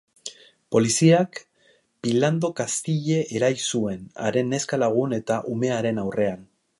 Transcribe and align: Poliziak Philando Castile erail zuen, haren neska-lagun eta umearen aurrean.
Poliziak 0.75 1.41
Philando 1.67 2.51
Castile 2.61 3.19
erail 3.41 3.61
zuen, 3.75 4.03
haren 4.29 4.53
neska-lagun 4.55 5.15
eta 5.23 5.41
umearen 5.57 6.03
aurrean. 6.05 6.43